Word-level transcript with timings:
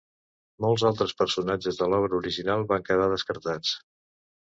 Molts 0.65 0.85
altres 0.91 1.13
personatges 1.19 1.79
de 1.83 1.91
l'obra 1.93 2.19
original 2.25 2.67
van 2.75 2.91
quedar 2.91 3.15
descartats. 3.17 3.81